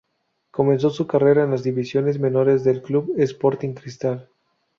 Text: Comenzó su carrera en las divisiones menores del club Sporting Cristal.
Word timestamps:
Comenzó 0.49 0.89
su 0.89 1.05
carrera 1.05 1.43
en 1.43 1.51
las 1.51 1.61
divisiones 1.61 2.17
menores 2.19 2.63
del 2.63 2.81
club 2.81 3.13
Sporting 3.19 3.73
Cristal. 3.75 4.27